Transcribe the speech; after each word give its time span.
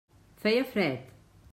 Feia 0.45 0.63
fred. 0.73 1.05